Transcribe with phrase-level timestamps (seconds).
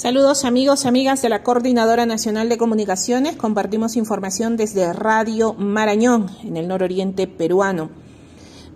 [0.00, 3.36] Saludos amigos, amigas de la Coordinadora Nacional de Comunicaciones.
[3.36, 7.90] Compartimos información desde Radio Marañón, en el nororiente peruano.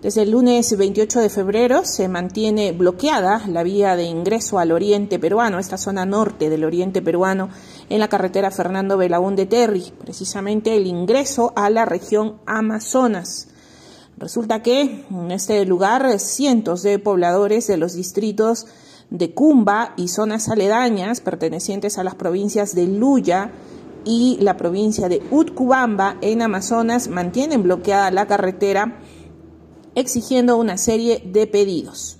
[0.03, 5.17] Desde el lunes 28 de febrero se mantiene bloqueada la vía de ingreso al oriente
[5.17, 7.49] peruano, esta zona norte del oriente peruano,
[7.89, 13.47] en la carretera Fernando Belaúnde Terry, precisamente el ingreso a la región Amazonas.
[14.19, 18.67] Resulta que en este lugar cientos de pobladores de los distritos
[19.09, 23.51] de Cumba y zonas aledañas pertenecientes a las provincias de Luya
[24.03, 28.99] y la provincia de Utcubamba en Amazonas mantienen bloqueada la carretera
[29.95, 32.17] exigiendo una serie de pedidos.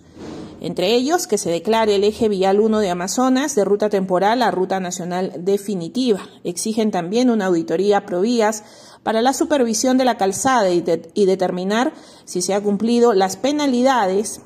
[0.62, 4.50] Entre ellos, que se declare el eje vial 1 de Amazonas de ruta temporal a
[4.50, 6.22] ruta nacional definitiva.
[6.44, 8.64] Exigen también una auditoría provías
[9.04, 10.84] para la supervisión de la calzada y,
[11.14, 14.42] y determinar si se han cumplido las penalidades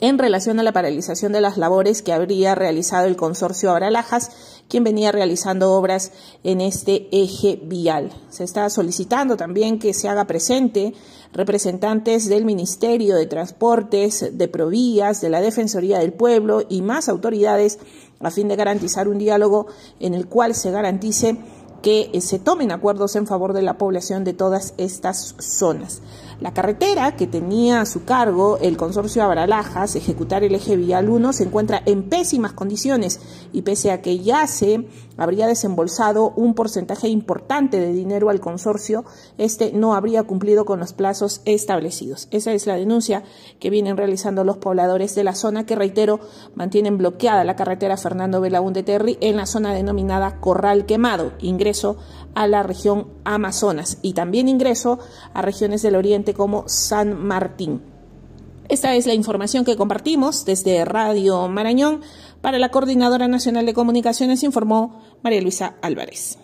[0.00, 4.30] en relación a la paralización de las labores que habría realizado el consorcio Abralajas,
[4.68, 8.10] quien venía realizando obras en este eje vial.
[8.30, 10.94] Se está solicitando también que se haga presente
[11.32, 17.78] representantes del Ministerio de Transportes, de Provías, de la Defensoría del Pueblo y más autoridades
[18.20, 19.66] a fin de garantizar un diálogo
[19.98, 21.36] en el cual se garantice
[21.82, 26.02] que se tomen acuerdos en favor de la población de todas estas zonas.
[26.40, 31.34] La carretera que tenía a su cargo el consorcio Abralajas, ejecutar el eje vial 1,
[31.34, 33.20] se encuentra en pésimas condiciones
[33.52, 34.86] y pese a que ya se
[35.18, 39.04] habría desembolsado un porcentaje importante de dinero al consorcio,
[39.36, 42.26] este no habría cumplido con los plazos establecidos.
[42.30, 43.22] Esa es la denuncia
[43.58, 46.20] que vienen realizando los pobladores de la zona que, reitero,
[46.54, 51.32] mantienen bloqueada la carretera Fernando Belaúnde Terry en la zona denominada Corral Quemado,
[51.70, 51.96] ingreso
[52.34, 54.98] a la región Amazonas y también ingreso
[55.34, 57.80] a regiones del oriente como San Martín.
[58.68, 62.00] Esta es la información que compartimos desde Radio Marañón.
[62.40, 66.38] Para la Coordinadora Nacional de Comunicaciones informó María Luisa Álvarez.